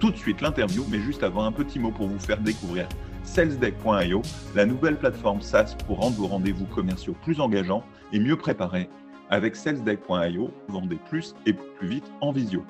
[0.00, 2.88] tout de suite l'interview, mais juste avant un petit mot pour vous faire découvrir
[3.22, 4.22] salesdeck.io,
[4.54, 8.88] la nouvelle plateforme SaaS pour rendre vos rendez-vous commerciaux plus engageants et mieux préparés.
[9.30, 12.64] Avec salesdeck.io, vendez plus et plus vite en visio.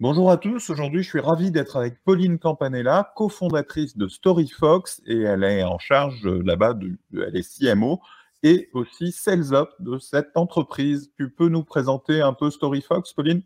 [0.00, 5.22] Bonjour à tous, aujourd'hui je suis ravi d'être avec Pauline Campanella, cofondatrice de StoryFox et
[5.22, 6.78] elle est en charge euh, là-bas,
[7.12, 8.00] elle est CMO
[8.44, 11.10] et aussi Sales Up de cette entreprise.
[11.16, 13.42] Tu peux nous présenter un peu StoryFox, Pauline?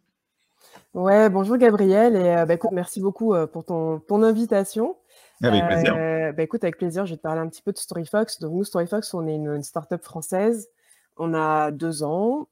[0.95, 4.97] Ouais, bonjour Gabriel et euh, bah, écoute, merci beaucoup euh, pour ton, ton invitation.
[5.43, 5.97] Avec plaisir.
[5.97, 8.41] Euh, bah, écoute, avec plaisir, je vais te parler un petit peu de StoryFox.
[8.41, 10.69] Donc nous, StoryFox, on est une, une start-up française.
[11.17, 12.49] On a deux ans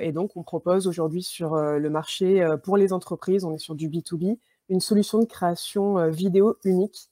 [0.00, 3.88] et donc on propose aujourd'hui sur le marché pour les entreprises, on est sur du
[3.88, 4.36] B2B,
[4.68, 7.08] une solution de création vidéo unique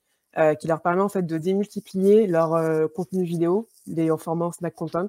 [0.59, 5.09] qui leur permet en fait de démultiplier leur contenu vidéo, des en format snack content.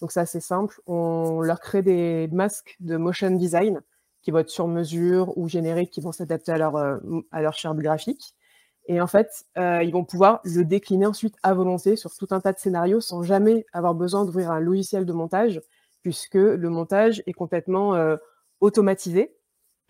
[0.00, 0.80] Donc c'est assez simple.
[0.88, 3.82] On leur crée des masques de motion design
[4.24, 6.98] qui vont être sur mesure ou génériques, qui vont s'adapter à leur, euh,
[7.30, 8.34] à leur charte graphique.
[8.86, 12.40] Et en fait, euh, ils vont pouvoir le décliner ensuite à volonté sur tout un
[12.40, 15.60] tas de scénarios sans jamais avoir besoin d'ouvrir un logiciel de montage,
[16.02, 18.16] puisque le montage est complètement euh,
[18.60, 19.36] automatisé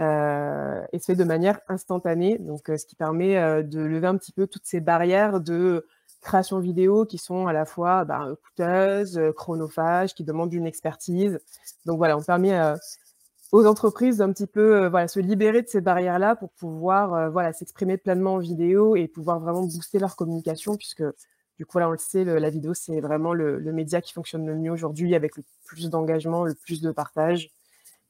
[0.00, 4.48] et se fait de manière instantanée, donc ce qui permet de lever un petit peu
[4.48, 5.86] toutes ces barrières de
[6.20, 11.38] création vidéo qui sont à la fois bah, coûteuses, chronophages, qui demandent une expertise.
[11.86, 12.58] Donc voilà, on permet
[13.54, 17.28] aux entreprises d'un petit peu euh, voilà, se libérer de ces barrières-là pour pouvoir euh,
[17.30, 21.04] voilà, s'exprimer pleinement en vidéo et pouvoir vraiment booster leur communication, puisque
[21.56, 24.56] du coup, là, on le sait, la vidéo, c'est vraiment le, média qui fonctionne le
[24.56, 27.50] mieux aujourd'hui avec le plus d'engagement, le plus de partage.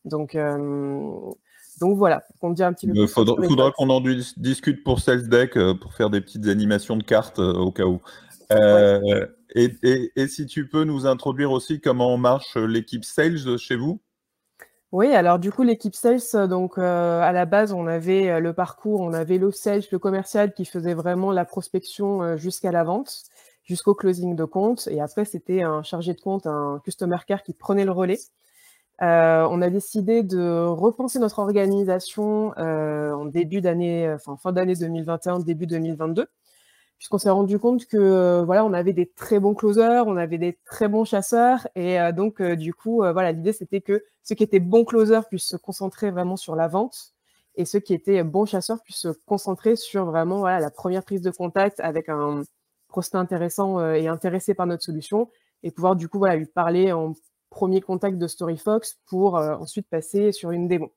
[0.06, 0.98] Donc, euh,
[1.78, 2.94] donc voilà, on dit un petit peu.
[2.96, 4.00] Il faudra, qu'on en
[4.38, 8.00] discute pour Sales Deck pour faire des petites animations de cartes au cas où.
[8.50, 14.00] et, et, si tu peux nous introduire aussi comment marche l'équipe Sales chez vous?
[14.94, 18.38] Oui, alors du coup, l'équipe sales, euh, donc euh, à la base, on avait euh,
[18.38, 22.84] le parcours, on avait le sales, le commercial qui faisait vraiment la prospection jusqu'à la
[22.84, 23.24] vente,
[23.64, 24.86] jusqu'au closing de compte.
[24.92, 28.20] Et après, c'était un chargé de compte, un customer care qui prenait le relais.
[29.00, 35.66] on a décidé de repenser notre organisation en début d'année, enfin fin d'année 2021, début
[35.66, 36.28] 2022
[36.98, 40.38] puisqu'on s'est rendu compte que euh, voilà, on avait des très bons closers, on avait
[40.38, 44.34] des très bons chasseurs, et euh, donc euh, du coup, voilà, l'idée c'était que ceux
[44.34, 47.12] qui étaient bons closers puissent se concentrer vraiment sur la vente,
[47.56, 51.22] et ceux qui étaient bons chasseurs puissent se concentrer sur vraiment voilà la première prise
[51.22, 52.42] de contact avec un
[52.88, 55.28] prospect intéressant et intéressé par notre solution,
[55.62, 57.14] et pouvoir du coup voilà lui parler en
[57.50, 60.92] premier contact de StoryFox pour ensuite passer sur une démo.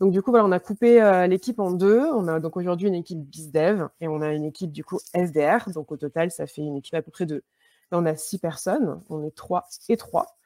[0.00, 2.00] Donc du coup, voilà, on a coupé euh, l'équipe en deux.
[2.00, 5.70] On a donc aujourd'hui une équipe BizDev et on a une équipe du coup SDR.
[5.74, 7.44] Donc au total, ça fait une équipe à peu près de...
[7.92, 9.02] on a six personnes.
[9.10, 10.38] On est trois et trois.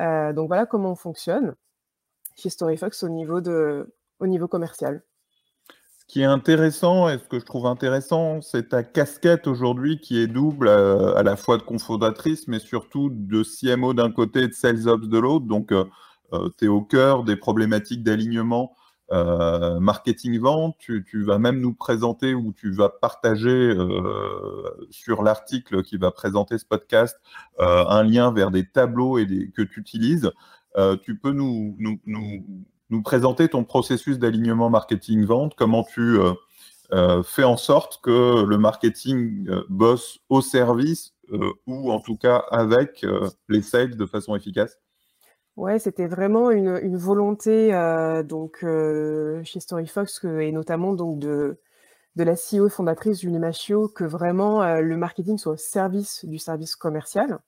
[0.00, 1.54] Euh, donc voilà comment on fonctionne
[2.36, 3.94] chez StoryFox au niveau, de...
[4.18, 5.04] au niveau commercial.
[6.00, 10.18] Ce qui est intéressant et ce que je trouve intéressant, c'est ta casquette aujourd'hui qui
[10.18, 14.48] est double euh, à, la fois de confondatrice, mais surtout de CMO d'un côté et
[14.48, 15.46] de Sales Ops de l'autre.
[15.46, 15.72] Donc,
[16.58, 18.74] tu es au cœur des problématiques d'alignement
[19.12, 25.82] euh, marketing vente, tu, vas même nous présenter ou tu vas partager euh, sur l'article
[25.82, 27.16] qui va présenter ce podcast
[27.60, 30.30] euh, un lien vers des tableaux et que tu utilises.
[31.02, 31.98] tu peux nous, nous,
[32.90, 36.18] nous, présenter ton processus d'alignement marketing vente, comment tu
[37.24, 41.14] fais en sorte que le marketing bosse au service
[41.66, 43.06] ou en tout cas avec
[43.48, 44.78] les sales de façon efficace
[45.56, 51.58] Ouais, c'était vraiment une, volonté euh, donc euh, chez StoryFox et notamment donc de,
[52.16, 56.38] de la CEO fondatrice Julie Machio que vraiment euh, le marketing soit au service du
[56.38, 57.38] service commercial,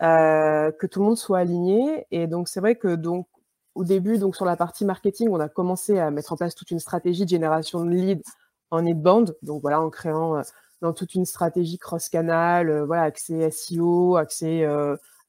[0.00, 2.06] que tout le monde soit aligné.
[2.12, 3.26] Et donc c'est vrai que donc
[3.74, 6.70] au début donc sur la partie marketing, on a commencé à mettre en place toute
[6.70, 8.30] une stratégie de génération de leads
[8.70, 10.42] en inbound, donc voilà en créant
[10.80, 14.64] dans toute une stratégie cross-canal, voilà accès SEO, accès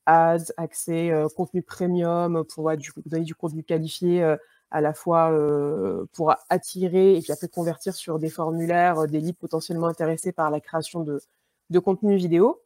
[0.06, 2.72] ads, accès euh, contenu premium pour
[3.06, 4.36] donner du contenu qualifié euh,
[4.72, 9.38] à la fois euh, pour attirer et puis après convertir sur des formulaires des leads
[9.40, 11.22] potentiellement intéressés par la création de,
[11.70, 12.62] de contenu vidéo.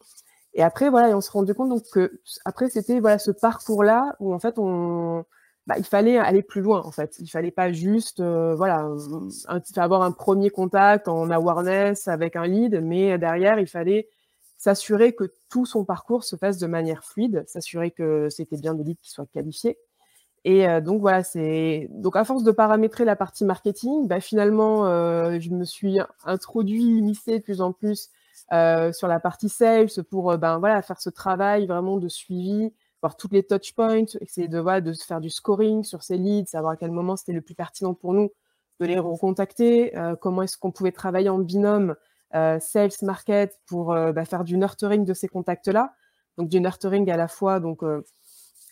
[0.54, 4.34] Et après, voilà, on se rendu compte donc que après c'était voilà ce parcours-là où
[4.34, 5.26] en fait on
[5.68, 7.18] bah, il fallait aller plus loin en fait.
[7.20, 8.90] Il fallait pas juste voilà
[9.76, 14.08] avoir un premier contact en awareness avec un lead, mais derrière il fallait
[14.68, 18.84] s'assurer que tout son parcours se fasse de manière fluide, s'assurer que c'était bien des
[18.84, 19.78] leads qui soient qualifiés.
[20.44, 24.84] Et donc voilà, c'est donc à force de paramétrer la partie marketing, bah, finalement
[25.40, 28.10] je me suis introduit, immiscé de plus en plus
[28.50, 33.32] sur la partie sales pour ben voilà faire ce travail vraiment de suivi, voir toutes
[33.32, 36.76] les touch points, essayer de voilà, de faire du scoring sur ces leads, savoir à
[36.76, 38.32] quel moment c'était le plus pertinent pour nous
[38.82, 41.96] de les recontacter, comment est-ce qu'on pouvait travailler en binôme
[42.32, 45.94] sales market pour bah, faire du nurturing de ces contacts là,
[46.38, 47.82] donc du nurturing à la fois donc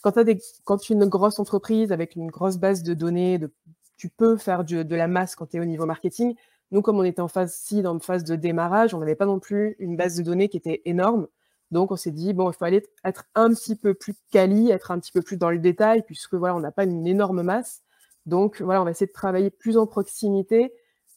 [0.05, 3.51] quand, des, quand tu es une grosse entreprise avec une grosse base de données, de,
[3.97, 6.35] tu peux faire de la masse quand tu es au niveau marketing.
[6.71, 9.39] Nous, comme on était en phase ci, dans phase de démarrage, on n'avait pas non
[9.39, 11.27] plus une base de données qui était énorme.
[11.71, 14.91] Donc, on s'est dit, bon, il faut aller être un petit peu plus quali, être
[14.91, 17.81] un petit peu plus dans le détail, puisque voilà, on n'a pas une énorme masse.
[18.27, 20.71] Donc, voilà, on va essayer de travailler plus en proximité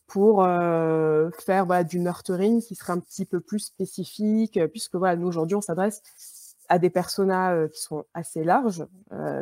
[0.09, 5.29] pour euh, faire du nurturing qui sera un petit peu plus spécifique, puisque voilà, nous,
[5.29, 6.03] aujourd'hui, on s'adresse
[6.71, 8.87] à des personas qui sont assez larges,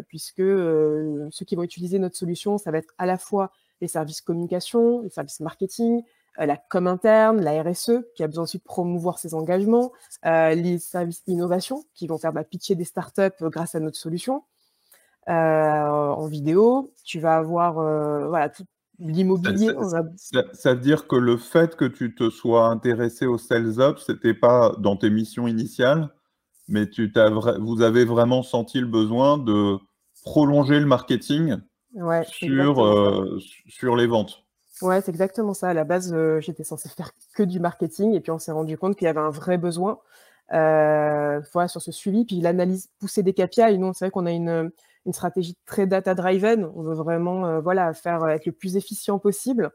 [0.06, 4.20] puisque ceux qui vont utiliser notre solution, ça va être à la fois les services
[4.20, 6.04] communication, les services marketing,
[6.38, 9.90] la com interne, la RSE, qui a besoin aussi de promouvoir ses engagements,
[10.22, 14.44] les services innovation, qui vont faire bah, pitcher des startups grâce à notre solution.
[15.26, 17.74] en vidéo, tu vas avoir
[18.28, 18.66] voilà, tout
[18.98, 19.72] l'immobilier.
[20.16, 23.98] Ça, ça, veut dire que le fait que tu te sois intéressé au Sales Up,
[23.98, 26.10] ce n'était pas dans tes missions initiales
[26.68, 27.12] mais tu
[27.60, 29.78] vous avez vraiment senti le besoin de
[30.24, 31.56] prolonger le marketing
[32.24, 33.38] sur, euh,
[33.68, 34.42] sur les ventes.
[34.82, 35.68] Ouais, c'est exactement ça.
[35.68, 38.76] À la base, euh, j'étais censé faire que du marketing et puis on s'est rendu
[38.76, 39.98] compte qu'il y avait un vrai besoin
[40.50, 42.24] voilà, sur ce suivi.
[42.24, 44.70] Puis l'analyse poussée des KPI, nous, c'est vrai qu'on a une,
[45.06, 46.70] une, stratégie très data-driven.
[46.74, 49.70] On veut vraiment voilà, faire être le plus efficient possible.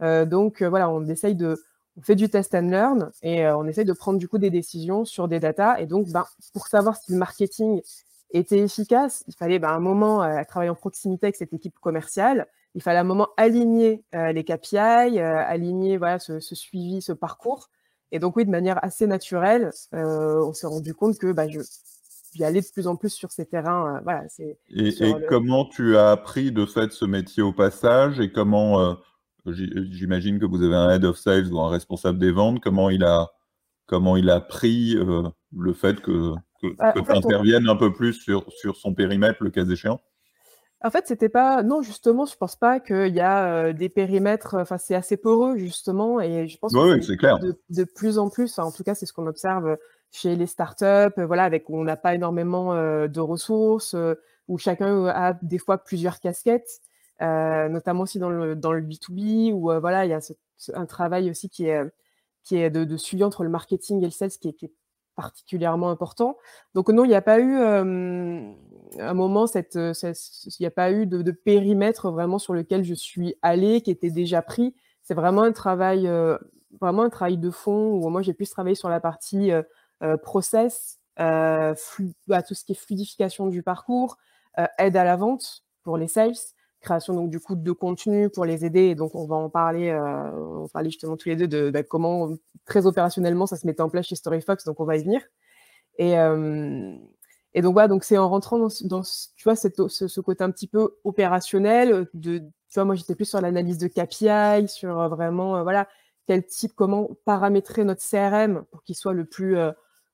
[0.00, 1.56] donc voilà, on essaye de
[1.96, 4.50] on fait du test and learn et euh, on essaye de prendre du coup des
[4.50, 5.78] décisions sur des datas.
[5.78, 7.80] Et donc, ben, pour savoir si le marketing
[8.30, 12.46] était efficace, il fallait ben, un moment euh, travailler en proximité avec cette équipe commerciale.
[12.74, 17.70] Il fallait un moment aligner euh, les KPI, aligner voilà, ce, suivi, ce parcours.
[18.12, 21.60] Et donc, oui, de manière assez naturelle, on s'est rendu compte que bah, je,
[22.34, 24.00] j'y allais de plus en plus sur ces terrains.
[24.04, 24.24] voilà,
[24.70, 28.96] et, et comment tu as appris de fait ce métier au passage et comment
[29.52, 32.60] J'imagine que vous avez un head of sales ou un responsable des ventes.
[32.60, 33.30] Comment il a,
[33.86, 35.22] comment il a pris euh,
[35.56, 39.50] le fait que, que, bah, tu interviennes un peu plus sur, sur son périmètre, le
[39.50, 40.00] cas échéant?
[40.84, 41.62] En fait, c'était pas.
[41.62, 44.56] Non, justement, je pense pas qu'il y a euh, des périmètres.
[44.58, 46.20] Enfin, c'est assez poreux, justement.
[46.20, 47.38] Et je pense que c'est clair.
[47.38, 49.76] De, plus en plus, en tout cas, c'est ce qu'on observe
[50.12, 53.96] chez les startups, voilà, avec où on n'a pas énormément euh, de ressources,
[54.48, 56.80] où chacun a des fois plusieurs casquettes.
[57.22, 60.20] Euh, notamment aussi dans le, dans le B2B, où euh, voilà, il y a
[60.74, 61.82] un travail aussi qui est,
[62.44, 64.72] qui est de, suivi entre le marketing et le sales qui est,
[65.14, 66.36] particulièrement important.
[66.74, 67.56] Donc non, il n'y a pas eu
[68.98, 72.94] euh, un moment, cette, il n'y a pas eu de, périmètre vraiment sur lequel je
[72.94, 74.74] suis allée, qui était déjà pris.
[75.02, 76.10] C'est vraiment un travail,
[76.80, 79.52] vraiment un travail de fond où moi j'ai pu travailler sur la partie
[80.24, 81.74] process, bah,
[82.42, 84.16] tout ce qui est fluidification du parcours,
[84.78, 86.34] aide à la vente pour les sales,
[86.86, 88.94] création donc du coup de contenu pour les aider.
[88.94, 92.30] Donc on va en parler, euh, on va justement tous les deux de, bah, comment
[92.64, 94.64] très opérationnellement ça se mettait en place chez StoryFox.
[94.64, 95.20] Donc on va y venir.
[95.98, 96.94] Et, euh,
[97.56, 98.68] et donc voilà, donc c'est en rentrant dans,
[99.00, 102.06] tu vois ce, côté un petit peu opérationnel.
[102.14, 105.88] De, tu vois, moi j'étais plus sur l'analyse de KPI, sur euh, vraiment voilà
[106.28, 109.56] quel type, comment paramétrer notre CRM pour qu'il soit le plus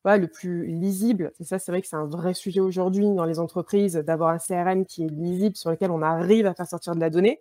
[0.05, 1.33] le plus lisible.
[1.41, 4.39] Et ça, c'est vrai que c'est un vrai sujet aujourd'hui dans les entreprises d'avoir un
[4.39, 7.41] CRM qui est lisible, sur lequel on arrive à faire sortir de la donnée.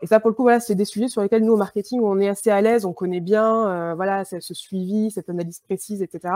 [0.00, 2.20] Et ça, pour le coup, voilà, c'est des sujets sur lesquels nous, au marketing, on
[2.20, 6.34] est assez à l'aise, on connaît bien euh, voilà, ce suivi, cette analyse précise, etc.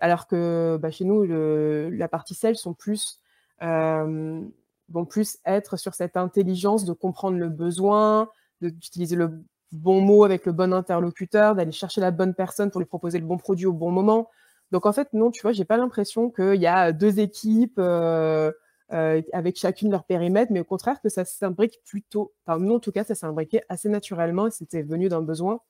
[0.00, 3.20] Alors que bah, chez nous, la partie sales sont plus,
[3.60, 8.28] vont plus être sur cette intelligence de comprendre le besoin,
[8.60, 12.86] d'utiliser le bon mot avec le bon interlocuteur, d'aller chercher la bonne personne pour lui
[12.86, 14.28] proposer le bon produit au bon moment.
[14.70, 18.50] Donc en fait, non, tu vois, j'ai pas l'impression qu'il y a deux équipes euh,
[18.92, 22.32] euh, avec chacune leur périmètre, mais au contraire que ça s'imbrique plutôt.
[22.46, 25.60] Enfin, nous, en tout cas, ça s'imbriquait assez naturellement c'était venu d'un besoin.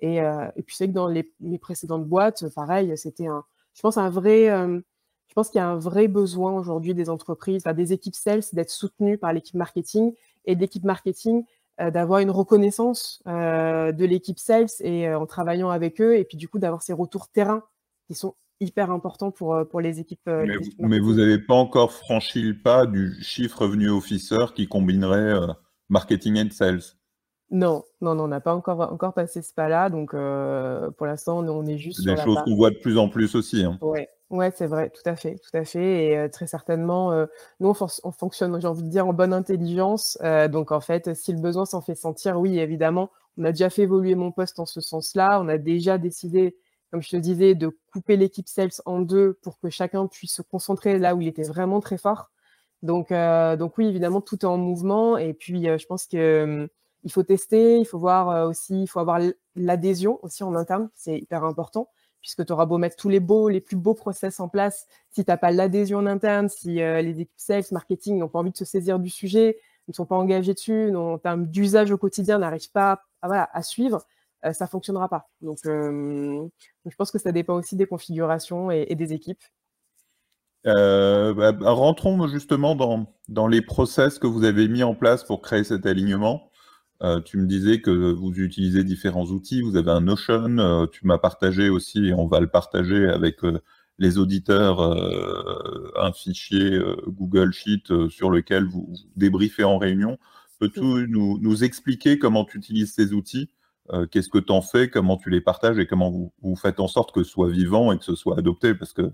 [0.00, 3.44] Et, euh, et, puis c'est que dans les, précédentes boîtes, pareil, c'était un.
[3.74, 4.46] Je pense un vrai.
[4.46, 8.70] je pense qu'il y a un vrai besoin aujourd'hui des entreprises, des équipes sales, d'être
[8.70, 10.12] soutenues par l'équipe marketing
[10.44, 11.44] et de l'équipe marketing
[11.78, 16.58] d'avoir une reconnaissance de l'équipe sales et en travaillant avec eux et puis du coup
[16.58, 17.62] d'avoir ces retours terrain
[18.06, 20.28] qui sont hyper important pour, pour les équipes.
[20.78, 25.34] mais, vous n'avez pas encore franchi le pas du chiffre revenu officer qui combinerait
[25.88, 26.96] marketing and sales?
[27.52, 29.90] Non, non, non, on n'a pas encore, encore passé ce pas-là.
[29.90, 32.02] Donc, pour l'instant, on est juste.
[32.02, 33.62] C'est des choses qu'on voit de plus en plus aussi.
[33.62, 33.78] Hein.
[33.82, 34.00] Oui,
[34.32, 36.06] Ouais, c'est vrai, tout à fait, tout à fait.
[36.06, 37.12] Et très certainement,
[37.60, 40.16] nous, on, fonctionne, j'ai envie de dire, en bonne intelligence.
[40.50, 43.82] donc, en fait, si le besoin s'en fait sentir, oui, évidemment, on a déjà fait
[43.82, 45.38] évoluer mon poste en ce sens-là.
[45.42, 46.56] On a déjà décidé,
[46.90, 50.42] comme je te disais, de couper l'équipe sales en deux pour que chacun puisse se
[50.42, 52.30] concentrer là où il était vraiment très fort.
[52.82, 55.18] Donc, donc oui, évidemment, tout est en mouvement.
[55.18, 56.70] Et puis, je pense que
[57.04, 59.20] il faut tester, il faut voir aussi, il faut avoir
[59.56, 61.88] l'adhésion aussi en interne, c'est hyper important
[62.22, 65.24] puisque tu auras beau mettre tous les beaux, les plus beaux process en place, si
[65.24, 68.52] tu n'as pas l'adhésion en interne, si euh, les équipes sales, marketing n'ont pas envie
[68.52, 72.38] de se saisir du sujet, ne sont pas engagés dessus, en termes d'usage au quotidien,
[72.38, 74.06] n'arrivent pas à, à suivre,
[74.46, 75.28] euh, ça ne fonctionnera pas.
[75.42, 75.58] Euh, donc,
[76.86, 79.42] je pense que ça dépend aussi des configurations et, des équipes.
[80.64, 82.76] Bah, bah, rentrons justement
[83.28, 86.51] dans les process que vous avez mis en place pour créer cet alignement.
[87.02, 91.04] Euh, tu me disais que vous utilisez différents outils, vous avez un Notion, euh, tu
[91.06, 93.60] m'as partagé aussi, et on va le partager avec euh,
[93.98, 94.80] les auditeurs,
[95.96, 100.18] un fichier Google Sheet sur lequel vous, débriefez en réunion.
[100.58, 103.50] Peux-tu nous, nous, expliquer comment tu utilises ces outils?
[104.10, 104.88] Qu'est-ce que tu en fais?
[104.88, 105.78] Comment tu les partages?
[105.78, 108.38] Et comment vous, vous, faites en sorte que ce soit vivant et que ce soit
[108.38, 108.74] adopté?
[108.74, 109.12] Parce que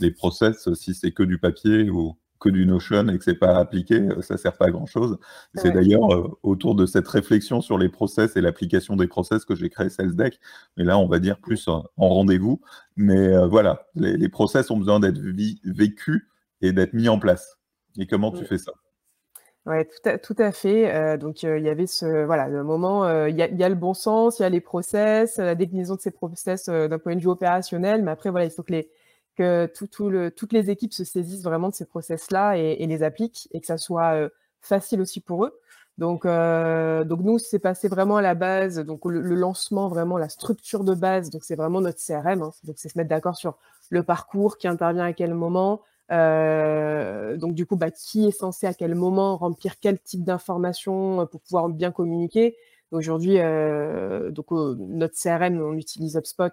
[0.00, 3.56] les process, si c'est que du papier ou, que du Notion et que c'est pas
[3.56, 5.18] appliqué, euh, ça sert pas à grand chose.
[5.54, 9.54] C'est d'ailleurs euh, autour de cette réflexion sur les process et l'application des process que
[9.54, 10.38] j'ai créé SalesDeck.
[10.76, 12.60] Mais là, on va dire plus en rendez-vous.
[12.96, 15.18] Mais euh, voilà, les, process ont besoin d'être
[15.64, 16.28] vécus
[16.60, 17.58] et d'être mis en place.
[17.98, 18.72] Et comment tu fais ça?
[19.66, 19.76] Oui,
[20.22, 21.16] tout à, fait.
[21.16, 24.42] donc, il y avait ce, voilà, le moment, il y, a le bon sens, il
[24.42, 28.10] y a les process, la déclinaison de ces process d'un point de vue opérationnel, mais
[28.10, 28.90] après, voilà, il faut que les,
[29.34, 33.66] que toutes les équipes se saisissent vraiment de ces process-là et, les appliquent et que
[33.66, 34.28] ça soit euh,
[34.60, 35.58] facile aussi pour eux.
[35.98, 40.28] Donc, euh, donc nous, c'est passé vraiment à la base, donc le, lancement, vraiment la
[40.28, 42.52] structure de base, donc c'est vraiment notre CRM, hein.
[42.64, 43.56] donc c'est se mettre d'accord sur
[43.90, 48.66] le parcours, qui intervient à quel moment, euh, donc du coup, bah, qui est censé
[48.66, 52.56] à quel moment remplir quel type d'informations pour pouvoir bien communiquer.
[52.90, 53.38] Aujourd'hui,
[54.32, 56.52] donc notre CRM, on utilise HubSpot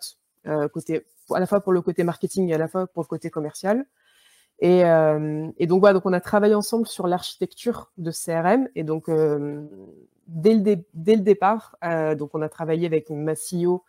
[0.71, 3.29] côté à la fois pour le côté marketing et à la fois pour le côté
[3.29, 3.85] commercial.
[4.61, 8.69] Et, euh, donc voilà, donc on a travaillé ensemble sur l'architecture de CRM.
[8.75, 9.65] Et donc euh,
[10.27, 10.61] dès, le
[10.93, 13.83] dès, le départ, euh, donc on a travaillé avec ma CEO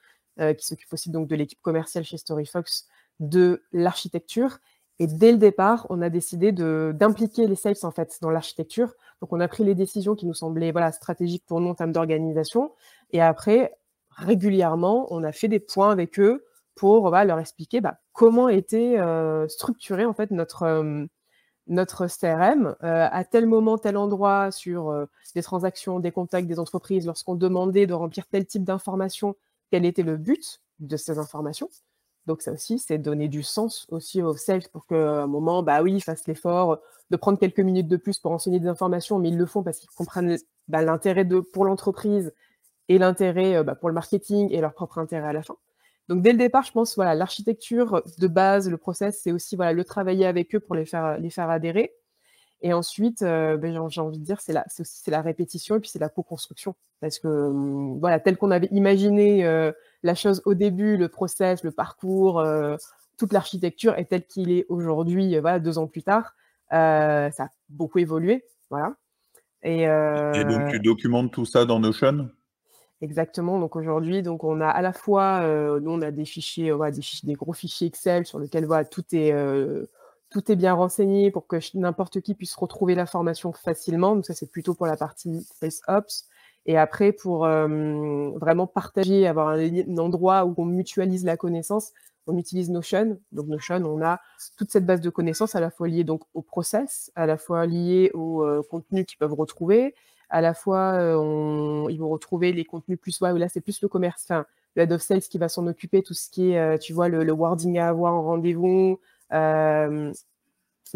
[0.58, 2.88] qui s'occupe aussi donc de l'équipe commerciale chez StoryFox
[3.20, 4.61] de l'architecture.
[4.99, 8.94] Et dès le départ, on a décidé d'impliquer les sales en fait dans l'architecture.
[9.20, 11.92] Donc on a pris les décisions qui nous semblaient voilà stratégiques pour nous en termes
[11.92, 12.72] d'organisation.
[13.11, 13.75] Et après,
[14.16, 19.49] régulièrement, on a fait des points avec eux pour leur expliquer bah, comment était euh,
[19.49, 21.07] structuré en fait notre, euh,
[21.69, 27.35] CRM euh, à tel moment, tel endroit sur des transactions, des contacts des entreprises, lorsqu'on
[27.35, 29.37] demandait de remplir tel type d'informations,
[29.71, 31.69] quel était le but de ces informations.
[32.26, 35.83] Donc ça aussi, c'est donner du sens aussi aux sales pour qu'à un moment, bah
[35.83, 36.79] oui, ils fassent l'effort
[37.11, 39.79] de prendre quelques minutes de plus pour enseigner des informations, mais ils le font parce
[39.79, 40.37] qu'ils comprennent
[40.69, 42.33] bah, l'intérêt pour l'entreprise
[42.88, 45.57] et l'intérêt bah, pour le marketing et leur propre intérêt à la fin.
[46.12, 49.73] Donc dès le départ, je pense voilà l'architecture de base, le process, c'est aussi voilà
[49.73, 51.95] le travailler avec eux pour les faire les faire adhérer.
[52.61, 55.76] Et ensuite, euh, ben, j'ai envie de dire, c'est la, c'est aussi c'est la répétition
[55.76, 56.75] et puis c'est la co-construction.
[57.00, 61.64] Parce que hum, voilà, tel qu'on avait imaginé euh, la chose au début, le process,
[61.64, 62.76] le parcours, euh,
[63.16, 66.35] toute l'architecture est telle qu'il est aujourd'hui, voilà, deux ans plus tard,
[66.71, 68.97] ça a beaucoup évolué, voilà.
[69.62, 72.28] Et, et donc tu documentes tout ça dans Notion?
[73.02, 73.59] Exactement.
[73.59, 76.73] Donc aujourd'hui, donc on a à la fois, euh, nous on a des fichiers,
[77.25, 79.87] des gros fichiers Excel sur lesquels voilà, tout est euh,
[80.30, 84.14] tout est bien renseigné pour que n'importe qui puisse retrouver l'information facilement.
[84.14, 85.44] Donc ça c'est plutôt pour la partie
[85.88, 86.28] Ops.
[86.66, 91.90] Et après pour euh, vraiment partager, avoir un, endroit où on mutualise la connaissance,
[92.28, 93.18] on utilise Notion.
[93.32, 94.21] Donc Notion, on a
[94.56, 97.66] toute cette base de connaissances à la fois liée donc au process, à la fois
[97.66, 99.97] liée au contenu qu'ils peuvent retrouver,
[100.33, 103.89] à la fois, on, ils vont retrouver les contenus plus, ouais, là, c'est plus le
[103.89, 106.95] commerce, enfin, le head of sales qui va s'en occuper, tout ce qui est, tu
[106.95, 108.99] vois, le, wording à avoir en rendez-vous,
[109.31, 110.15] le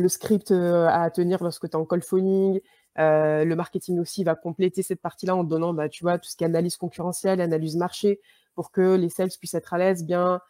[0.08, 2.60] script à tenir lorsque tu es en call phoning,
[2.96, 6.44] le marketing aussi va compléter cette partie-là en donnant, bah, tu vois, tout ce qui
[6.44, 8.20] est analyse concurrentielle, analyse marché,
[8.54, 10.40] pour que les sales puissent être à l'aise, bien,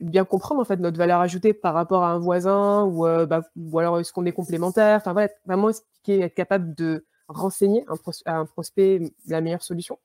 [0.00, 3.78] bien comprendre en fait notre valeur ajoutée par rapport à un voisin ou, bah, ou
[3.78, 4.96] alors est-ce qu'on est complémentaire.
[4.96, 9.98] Enfin voilà, vraiment expliquer, être capable de renseigner un à un prospect la meilleure solution.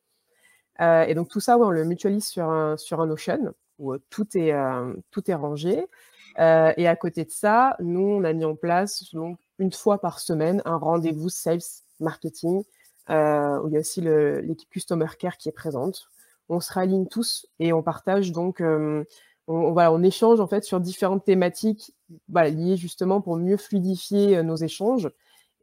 [0.82, 4.38] Euh, et donc tout ça, on le mutualise sur un, sur un Notion où tout
[4.38, 5.86] est, euh, tout est rangé.
[6.38, 10.20] et à côté de ça, nous, on a mis en place donc, une fois par
[10.20, 11.62] semaine un rendez-vous sales
[12.00, 12.64] marketing
[13.10, 16.10] où il y a aussi l'équipe Customer Care qui est présente.
[16.50, 20.80] On se réaligne tous et on partage donc on, voilà, on échange en fait sur
[20.80, 21.94] différentes thématiques
[22.30, 25.10] liées justement pour mieux fluidifier nos échanges.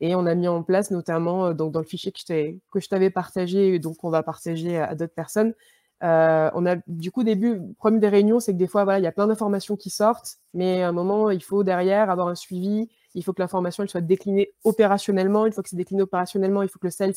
[0.01, 3.79] Et on a mis en place notamment donc dans le fichier que je t'avais partagé,
[3.79, 5.55] donc on va partager à, d'autres personnes.
[6.01, 9.07] on a du coup début, premier des réunions, c'est que des fois voilà, il y
[9.07, 12.89] a plein d'informations qui sortent, mais à un moment il faut derrière avoir un suivi.
[13.15, 15.47] Il faut que l'information elle soit déclinée opérationnellement.
[15.47, 17.15] Une fois que c'est décliné opérationnellement, il faut que le sales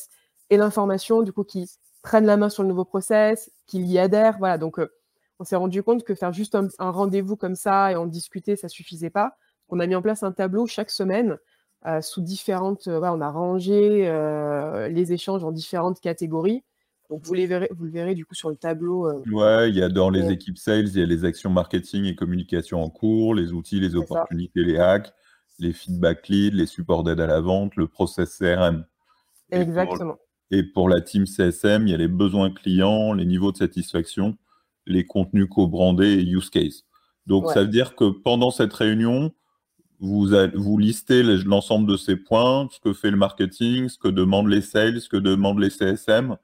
[0.49, 1.69] ait l'information, du coup, qui
[2.03, 4.37] prenne la main sur le nouveau process, qu'il y adhère.
[4.37, 4.79] Voilà, donc
[5.39, 8.69] on s'est rendu compte que faire juste un, rendez-vous comme ça et en discuter, ça
[8.69, 9.37] suffisait pas.
[9.69, 11.37] On a mis en place un tableau chaque semaine
[11.87, 12.87] euh, sous différentes.
[12.87, 16.63] Euh, on a rangé euh, les échanges en différentes catégories.
[17.09, 19.09] Donc vous, les verrez, vous le verrez du coup sur le tableau.
[19.31, 22.15] ouais, il y a dans les équipes sales, il y a les actions marketing et
[22.15, 25.13] communication en cours, les outils, les opportunités, les hacks,
[25.57, 28.85] les feedback leads, les supports d'aide à la vente, le process CRM.
[29.51, 30.17] Exactement.
[30.51, 34.37] et pour la team CSM, il y a les besoins clients, les niveaux de satisfaction
[34.87, 36.85] les contenus co-brandés et use case.
[37.27, 39.33] Donc, ça veut dire que pendant cette réunion,
[39.99, 44.61] vous, listez l'ensemble de ces points, ce que fait le marketing, ce que demandent les
[44.61, 46.37] sales, ce que demandent les CSM,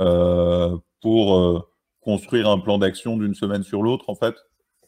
[0.00, 1.60] euh, pour euh,
[2.00, 4.34] construire un plan d'action d'une semaine sur l'autre, en fait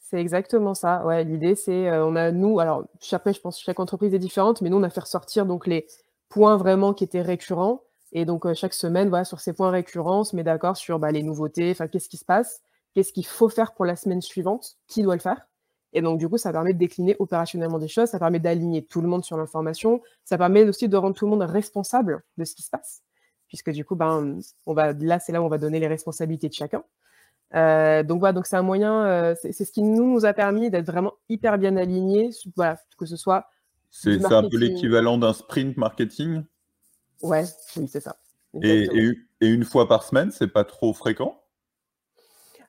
[0.01, 1.05] C'est exactement ça.
[1.05, 4.19] Ouais, L'idée, c'est, euh, on a, nous, alors, après, je pense que chaque entreprise est
[4.19, 5.87] différente, mais nous, on a fait ressortir donc, les
[6.29, 7.83] points vraiment qui étaient récurrents.
[8.13, 11.13] Et donc, chaque semaine, voilà, sur ces points récurrents, on se met d'accord sur bah,
[11.13, 12.63] les nouveautés, qu'est-ce qui se passe
[12.97, 15.47] qu'est-ce qu'il faut faire pour la semaine suivante, qui doit le faire.
[15.97, 19.01] Et donc, du coup, ça permet de décliner opérationnellement des choses, ça permet d'aligner tout
[19.01, 22.55] le monde sur l'information, ça permet aussi de rendre tout le monde responsable de ce
[22.55, 23.01] qui se passe,
[23.49, 26.51] puisque du coup, ben, on va, là, c'est là où on va donner les responsabilités
[26.51, 26.85] de chacun.
[27.55, 30.85] Euh, donc voilà, donc c'est un moyen, euh, c'est ce qui nous a permis d'être
[30.85, 33.49] vraiment hyper bien alignés, voilà, que ce soit.
[33.89, 36.43] C'est un peu l'équivalent d'un sprint marketing?
[37.23, 37.45] Ouais,
[37.79, 38.19] oui, c'est ça.
[38.63, 38.87] Et,
[39.41, 41.41] et, une fois par semaine, c'est pas trop fréquent?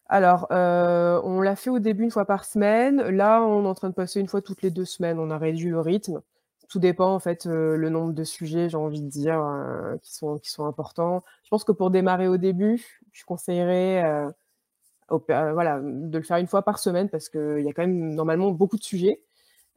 [0.09, 3.01] Alors, euh, on l'a fait au début une fois par semaine.
[3.01, 5.19] Là, on est en train de passer une fois toutes les deux semaines.
[5.19, 6.21] On a réduit le rythme.
[6.69, 10.13] Tout dépend, en fait, euh, le nombre de sujets, j'ai envie de dire, euh, qui,
[10.13, 11.23] sont, qui sont importants.
[11.43, 14.31] Je pense que pour démarrer au début, je conseillerais
[15.09, 18.51] voilà, de le faire une fois par semaine parce qu'il y a quand même normalement
[18.51, 19.21] beaucoup de sujets.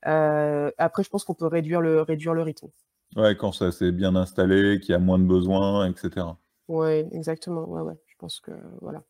[0.02, 2.68] après, je pense qu'on peut réduire le, réduire le rythme.
[3.16, 6.26] Ouais, quand ça s'est bien installé, qu'il y a moins de besoins, etc.
[6.68, 7.68] Oui, exactement.
[7.68, 7.98] Ouais, ouais.
[8.06, 9.02] Je pense que voilà.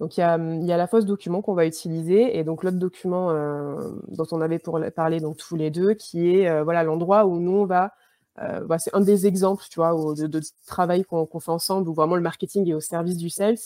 [0.00, 0.36] Donc il y a,
[0.76, 4.60] la fausse document qu'on va utiliser et donc l'autre document euh, dont on avait
[4.94, 7.92] parler donc tous les deux, qui est euh, voilà l'endroit où nous on va,
[8.40, 12.22] euh, c'est un des exemples, tu vois, de, travail qu'on fait ensemble où vraiment le
[12.22, 13.58] marketing est au service du sales.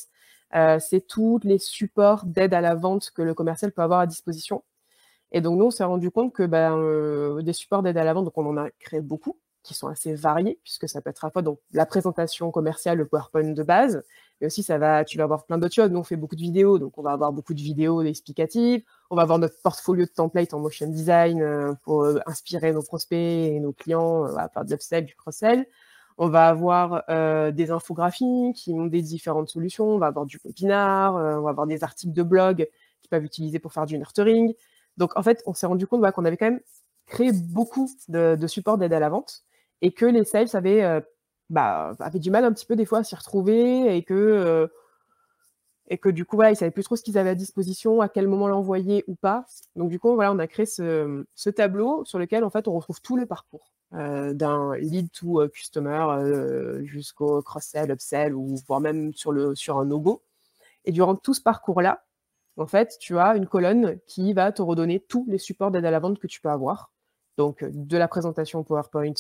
[0.81, 4.65] c'est tous les supports d'aide à la vente que le commercial peut avoir à disposition.
[5.33, 8.25] Et donc nous on s'est rendu compte que ben, des supports d'aide à la vente,
[8.25, 11.29] donc on en a créé beaucoup qui sont assez variés, puisque ça peut être à
[11.29, 14.03] la fois donc, la présentation commerciale, le PowerPoint de base,
[14.43, 15.89] mais aussi ça va, tu vas avoir plein d'autres choses.
[15.91, 18.83] Nous, on fait beaucoup de vidéos, donc on va avoir beaucoup de vidéos explicatives.
[19.09, 22.83] On va avoir notre portfolio de templates en motion design euh, pour euh, inspirer nos
[22.83, 25.65] prospects et nos clients euh, à part de l'upsell, du cross-sell.
[26.19, 27.05] On va avoir
[27.53, 29.87] des infographies qui ont des différentes solutions.
[29.87, 32.69] On va avoir du webinar, on va avoir des articles de blog
[33.01, 34.53] qui peuvent utiliser pour faire du nurturing.
[34.99, 36.61] Donc, en fait, on s'est rendu compte qu'on avait quand même
[37.07, 39.43] créé beaucoup de, supports d'aide à la vente
[39.81, 41.03] et que les sales avaient,
[41.53, 44.67] bah, avaient du mal un petit peu des fois à s'y retrouver et que, euh,
[45.89, 48.01] et que du coup, voilà, ils ne savaient plus trop ce qu'ils avaient à disposition,
[48.01, 49.45] à quel moment l'envoyer ou pas.
[49.77, 53.03] Donc du coup, voilà, on a créé ce, tableau sur lequel en fait on retrouve
[53.03, 59.31] tout le parcours euh, d'un lead to customer jusqu'au cross-sell, upsell ou voire même sur,
[59.31, 60.23] le, sur un no
[60.87, 62.03] Et durant tout ce parcours-là,
[62.57, 65.91] en fait, tu as une colonne qui va te redonner tous les supports d'aide à
[65.91, 66.93] la vente que tu peux avoir.
[67.39, 69.15] Donc, de la présentation PowerPoint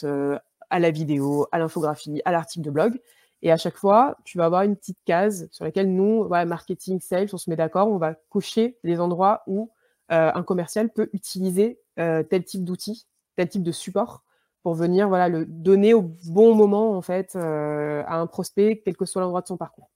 [0.72, 3.00] à la vidéo, à l'infographie, à l'article de blog.
[3.42, 7.28] Et à chaque fois, tu vas avoir une petite case sur laquelle nous, marketing, sales,
[7.32, 9.70] on se met d'accord, on va cocher les endroits où
[10.10, 13.06] euh, un commercial peut utiliser euh, tel type d'outil,
[13.36, 14.22] tel type de support
[14.62, 18.96] pour venir voilà, le donner au bon moment en fait euh, à un prospect, quel
[18.96, 19.90] que soit l'endroit de son parcours.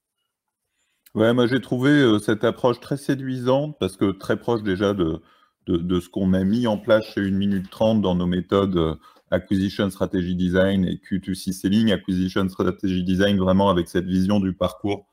[1.15, 5.21] Ouais, moi j'ai trouvé cette approche très séduisante parce que très proche déjà de,
[5.65, 8.99] de, de ce qu'on a mis en place chez 1 minute 30 dans nos méthodes
[9.31, 11.91] Acquisition Strategy Design et Q2C Selling.
[11.91, 15.07] Acquisition Strategy Design, vraiment avec cette vision du parcours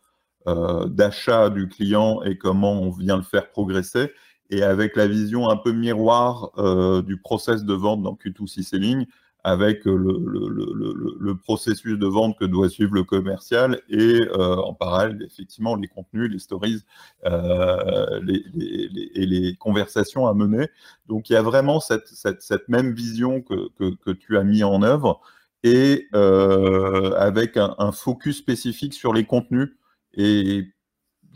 [0.47, 4.13] euh, d'achat du client et comment on vient le faire progresser.
[4.51, 9.07] Et avec la vision un peu miroir euh, du process de vente dans Q2C Selling,
[9.45, 15.89] avec le, processus de vente que doit suivre le commercial et en parallèle, effectivement, les
[15.89, 16.83] contenus, les stories
[17.27, 20.69] et les conversations à mener.
[21.07, 25.21] Donc, il y a vraiment cette, même vision que, tu as mis en œuvre
[25.63, 29.77] et avec un, un, focus spécifique sur les contenus
[30.15, 30.75] et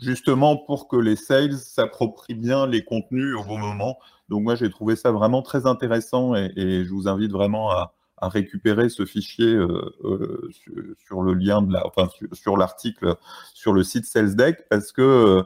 [0.01, 3.97] justement pour que les sales s'approprient bien les contenus au bon moment.
[4.29, 7.93] Donc moi, j'ai trouvé ça vraiment très intéressant et, je vous invite vraiment à,
[8.27, 10.49] récupérer ce fichier euh, euh,
[10.97, 13.15] sur, le lien de la, enfin sur, l'article
[13.53, 15.43] sur le site SalesDeck parce que euh,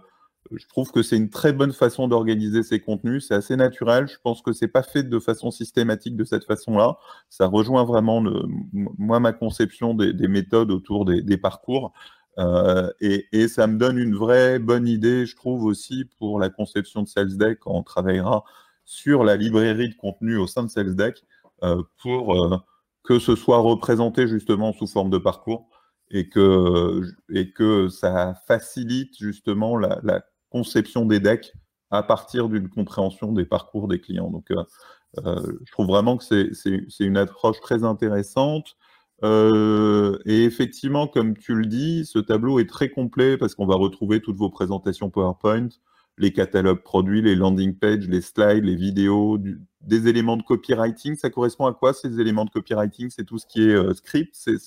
[0.51, 3.27] je trouve que c'est une très bonne façon d'organiser ces contenus.
[3.27, 4.07] C'est assez naturel.
[4.07, 6.97] Je pense que c'est pas fait de façon systématique de cette façon-là.
[7.29, 8.21] Ça rejoint vraiment
[8.73, 11.93] moi ma conception des, méthodes autour des parcours.
[12.39, 17.03] Euh, et, ça me donne une vraie bonne idée, je trouve aussi, pour la conception
[17.03, 18.43] de SalesDeck quand on travaillera
[18.85, 21.23] sur la librairie de contenu au sein de SalesDeck
[22.01, 22.57] pour euh,
[23.03, 25.69] que ce soit représenté justement sous forme de parcours
[26.09, 27.01] et que,
[27.89, 30.21] ça facilite justement la,
[30.51, 31.51] conception des decks
[31.89, 34.29] à partir d'une compréhension des parcours des clients.
[34.29, 34.45] Donc,
[35.17, 38.75] je trouve vraiment que c'est une approche très intéressante.
[39.23, 43.75] Euh, et effectivement, comme tu le dis, ce tableau est très complet parce qu'on va
[43.75, 45.69] retrouver toutes vos présentations PowerPoint,
[46.17, 49.39] les catalogues produits, les landing pages, les slides, les vidéos,
[49.81, 51.15] des éléments de copywriting.
[51.15, 53.09] Ça correspond à quoi ces éléments de copywriting?
[53.09, 54.57] C'est tout ce qui est euh, script c'est,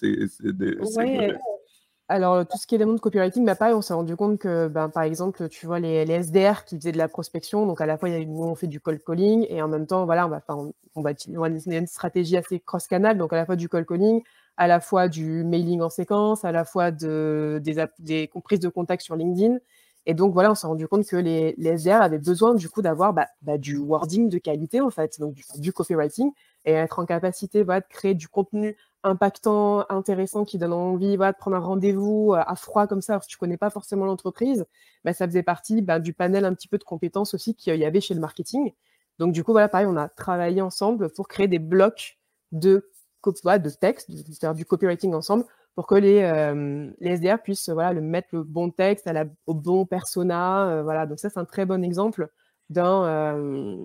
[2.09, 4.69] Alors, tout ce qui est éléments de copywriting, bah, pareil, on s'est rendu compte que,
[4.69, 7.97] ben, par exemple, tu vois, les, SDR qui faisaient de la prospection, donc à la
[7.97, 10.31] fois, il y a, on fait du cold calling et en même temps, voilà, on
[10.31, 13.69] va, on, on va, on va une stratégie assez cross-canal, donc à la fois du
[13.69, 14.23] cold calling,
[14.57, 18.69] à la fois du mailing en séquence, à la fois de, des, des prises de
[18.69, 19.59] contact sur LinkedIn.
[20.07, 22.81] Et donc voilà, on s'est rendu compte que les, les SDR avaient besoin du coup
[22.81, 26.31] d'avoir bah, bah, du wording de qualité en fait, donc du, copywriting,
[26.64, 31.33] et être en capacité voilà, de créer du contenu impactant, intéressant, qui donne envie voilà,
[31.33, 34.64] de prendre un rendez-vous euh, à froid comme ça, si tu connais pas forcément l'entreprise,
[35.05, 37.85] bah, ça faisait partie bah, du panel un petit peu de compétences aussi qu'il y
[37.85, 38.73] avait chez le marketing.
[39.19, 42.19] Donc du coup, voilà, pareil, on a travaillé ensemble pour créer des blocs
[42.53, 42.90] de
[43.33, 45.45] de texte, de faire du copywriting ensemble
[45.77, 49.27] pour que les, euh, les SDR puissent voilà, le mettre le bon texte à la,
[49.47, 50.69] au bon persona.
[50.69, 51.07] Euh, voilà.
[51.07, 52.29] Donc ça, c'est un très bon exemple
[52.71, 53.77] d'un euh,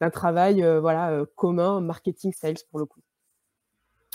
[0.00, 3.00] d'un travail voilà, commun, marketing sales pour le coup.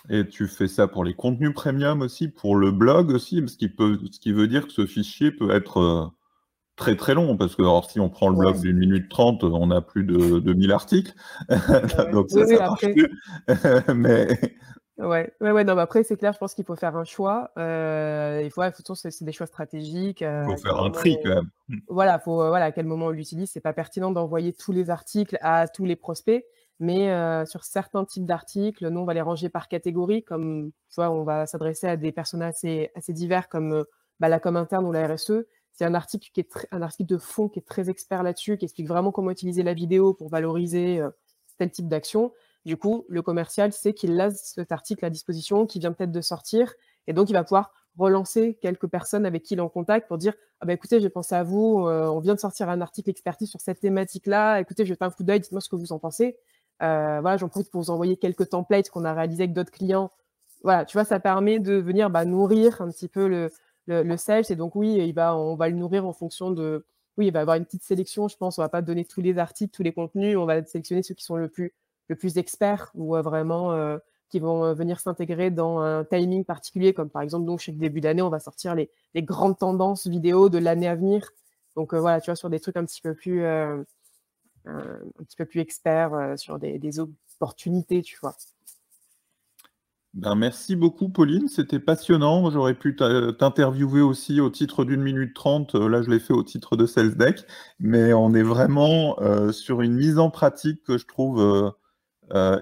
[0.10, 3.68] Et tu fais ça pour les contenus premium aussi, pour le blog aussi, ce qui,
[3.68, 6.12] peut, ce qui veut dire que ce fichier peut être
[6.76, 9.72] très très long, parce que alors, si on prend le blog d'une minute trente, on
[9.72, 11.14] a plus de 2000 articles.
[12.12, 13.10] Donc ça, ça marche plus.
[13.96, 14.28] mais...
[14.98, 17.52] Ouais, ouais, ouais, non, après, c'est clair, je pense qu'il faut faire un choix.
[17.58, 20.22] Euh, il faut, ouais, c'est des choix stratégiques.
[20.22, 21.50] Il faut faire un tri quand même.
[21.88, 23.52] Voilà, faut, voilà, à quel moment on l'utilise.
[23.52, 26.44] C'est pas pertinent d'envoyer tous les articles à tous les prospects,
[26.80, 27.12] mais
[27.46, 31.24] sur certains types d'articles, nous, on va les ranger par catégorie, comme, tu vois, on
[31.24, 33.86] va s'adresser à des personnes assez, assez divers comme
[34.20, 35.44] bah, la com interne ou la RSE
[35.78, 38.66] c'est un article qui est un article de fond qui est très expert là-dessus, qui
[38.66, 41.12] explique vraiment comment utiliser la vidéo pour valoriser euh,
[41.60, 42.34] tel type d'action.
[42.68, 46.20] Du coup, le commercial sait qu'il a cet article à disposition, qui vient peut-être de
[46.20, 46.74] sortir,
[47.08, 50.18] et donc il va pouvoir relancer quelques personnes avec qui il est en contact pour
[50.18, 53.10] dire ah bah écoutez, j'ai pensé à vous, euh, on vient de sortir un article
[53.10, 55.94] expertise sur cette thématique-là, écoutez, je vais faire un coup d'œil, dites-moi ce que vous
[55.94, 56.36] en pensez.
[56.84, 60.12] Euh, voilà, j'en profite pour vous envoyer quelques templates qu'on a réalisés avec d'autres clients.
[60.62, 63.50] Voilà, tu vois, ça permet de venir bah, nourrir un petit peu le,
[63.86, 64.52] le, le.
[64.52, 66.86] Et donc, oui, on va le nourrir en fonction de.
[67.18, 68.60] Oui, il va avoir une petite sélection, je pense.
[68.60, 70.38] On va pas donner tous les articles, tous les contenus.
[70.38, 71.74] On va sélectionner ceux qui sont le plus,
[72.08, 73.98] le plus experts ou euh, vraiment euh,
[74.30, 78.02] qui vont euh, venir s'intégrer dans un timing particulier, comme par exemple, donc, chaque début
[78.02, 81.30] d'année, on va sortir les, grandes tendances vidéo de l'année à venir.
[81.76, 83.86] Donc, voilà, tu vois, sur des trucs un petit peu plus, un
[84.66, 88.36] petit peu plus experts, sur des, opportunités, tu vois.
[90.14, 91.48] Ben, merci beaucoup, Pauline.
[91.48, 92.50] C'était passionnant.
[92.50, 95.76] J'aurais pu t'interviewer aussi au titre d'une minute trente.
[95.76, 97.46] Là, je l'ai fait au titre de Sales Deck.
[97.80, 99.18] Mais on est vraiment
[99.52, 101.74] sur une mise en pratique que je trouve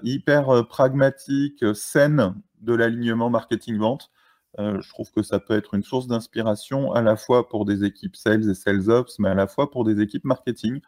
[0.02, 4.10] hyper pragmatique, saine de l'alignement marketing-vente.
[4.58, 8.16] je trouve que ça peut être une source d'inspiration à la fois pour des équipes
[8.16, 10.80] sales et sales ops, mais à la fois pour des équipes marketing.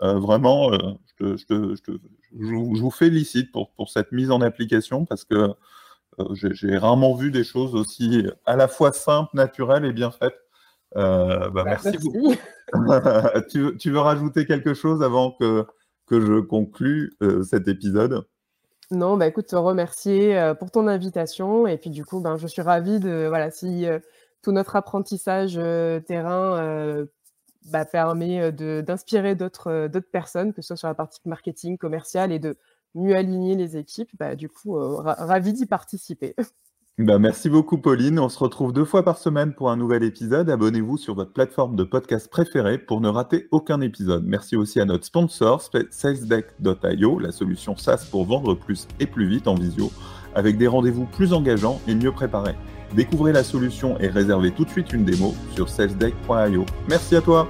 [0.00, 0.70] vraiment,
[1.18, 1.98] je,
[2.32, 5.54] vous félicite pour, pour cette mise en application parce que
[6.18, 10.36] euh, j'ai rarement vu des choses aussi à la fois simples, naturelles et bien faites.
[10.96, 12.34] Euh, bah, bah, merci, beaucoup.
[13.78, 15.66] tu, veux rajouter quelque chose avant que,
[16.06, 18.26] que je conclue euh, cet épisode
[18.90, 21.66] Non, bah écoute, te remercier pour ton invitation.
[21.66, 23.86] Et puis du coup, ben, je suis ravie de, voilà, si
[24.42, 25.54] tout notre apprentissage
[26.06, 27.06] terrain
[27.64, 32.56] bah, permet d'inspirer d'autres personnes, que ce soit sur la partie marketing, commerciale, et de
[32.94, 34.10] mieux aligner les équipes.
[34.18, 36.34] Bah, du coup, ravi d'y participer.
[36.98, 38.18] Bah, merci beaucoup, Pauline.
[38.18, 40.48] On se retrouve deux fois par semaine pour un nouvel épisode.
[40.48, 44.24] Abonnez-vous sur votre plateforme de podcast préférée pour ne rater aucun épisode.
[44.26, 49.46] Merci aussi à notre sponsor, salesdeck.io, la solution SaaS pour vendre plus et plus vite
[49.46, 49.92] en visio,
[50.34, 52.54] avec des rendez-vous plus engageants et mieux préparés.
[52.94, 56.64] Découvrez la solution et réservez tout de suite une démo sur salesdeck.io.
[56.88, 57.46] Merci à toi.